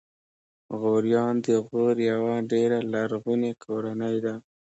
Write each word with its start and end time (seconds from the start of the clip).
غوریان 0.79 1.35
د 1.45 1.47
غور 1.67 1.95
یوه 2.11 2.35
ډېره 2.51 2.79
لرغونې 2.93 3.51
کورنۍ 3.63 4.15
ده. 4.25 4.35